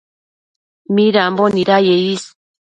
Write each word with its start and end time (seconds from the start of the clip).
midambo 0.95 1.43
nidaye 1.53 1.93
is 2.13 2.23